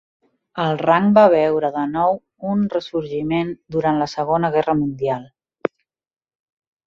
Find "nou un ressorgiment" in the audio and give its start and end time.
1.89-3.51